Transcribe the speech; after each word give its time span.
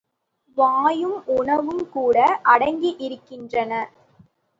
வாயும் 0.57 1.19
உணவும்கூட 1.27 2.17
அடங்கியிருக்கின்றன. 2.45 3.71